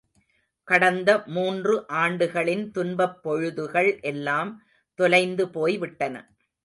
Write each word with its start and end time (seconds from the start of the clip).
கடந்த 0.67 1.09
மூன்று 1.25 1.85
ஆண்டுகளின் 1.93 2.71
துன்பப் 2.71 3.19
பொழுதுகள் 3.23 4.01
எல்லாம் 4.01 4.51
தொலைந்து 4.99 5.49
போய் 5.49 5.77
விட்டன. 5.77 6.15